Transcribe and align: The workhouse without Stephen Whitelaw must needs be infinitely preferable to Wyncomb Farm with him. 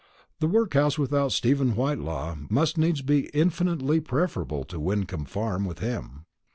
The 0.39 0.47
workhouse 0.47 0.97
without 0.97 1.31
Stephen 1.31 1.75
Whitelaw 1.75 2.35
must 2.49 2.75
needs 2.75 3.03
be 3.03 3.27
infinitely 3.35 3.99
preferable 3.99 4.63
to 4.63 4.79
Wyncomb 4.79 5.25
Farm 5.25 5.63
with 5.63 5.77
him. 5.77 6.25